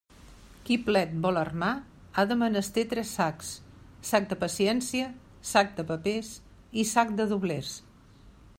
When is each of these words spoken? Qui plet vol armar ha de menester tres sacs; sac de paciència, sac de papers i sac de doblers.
Qui 0.67 0.75
plet 0.85 1.11
vol 1.25 1.35
armar 1.41 1.67
ha 2.15 2.23
de 2.31 2.37
menester 2.43 2.85
tres 2.93 3.11
sacs; 3.19 3.51
sac 4.13 4.27
de 4.31 4.39
paciència, 4.45 5.11
sac 5.53 5.77
de 5.81 5.87
papers 5.93 6.33
i 6.85 6.91
sac 6.97 7.17
de 7.21 7.29
doblers. 7.35 7.75